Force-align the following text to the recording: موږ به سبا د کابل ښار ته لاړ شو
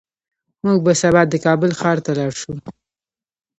موږ 0.63 0.77
به 0.85 0.93
سبا 1.01 1.21
د 1.27 1.33
کابل 1.45 1.71
ښار 1.79 1.97
ته 2.05 2.11
لاړ 2.19 2.31
شو 2.41 2.53